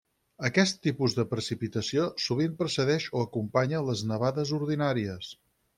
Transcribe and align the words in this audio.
Aquest 0.47 0.79
tipus 0.87 1.15
de 1.17 1.25
precipitació 1.33 2.07
sovint 2.29 2.57
precedeix 2.63 3.09
o 3.19 3.25
acompanya 3.29 3.87
les 3.91 4.07
nevades 4.15 4.59
ordinàries. 4.63 5.35